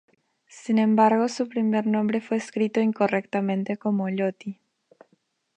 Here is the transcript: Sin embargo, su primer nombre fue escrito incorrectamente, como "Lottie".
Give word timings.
Sin 0.47 0.79
embargo, 0.79 1.27
su 1.27 1.47
primer 1.47 1.85
nombre 1.85 2.21
fue 2.21 2.35
escrito 2.37 2.79
incorrectamente, 2.81 3.77
como 3.77 4.09
"Lottie". 4.09 4.59